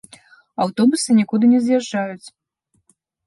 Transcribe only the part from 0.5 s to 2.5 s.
Аўтобусы нікуды не з'язджаюць.